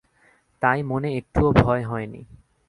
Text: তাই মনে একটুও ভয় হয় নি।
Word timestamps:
তাই 0.61 0.79
মনে 0.83 1.09
একটুও 1.17 1.49
ভয় 1.53 1.83
হয় 1.83 2.07
নি। 2.07 2.21